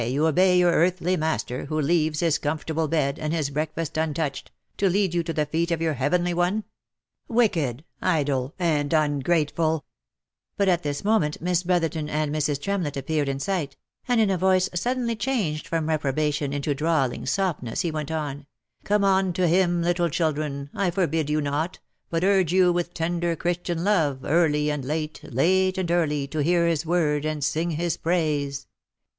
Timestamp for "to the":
5.21-5.45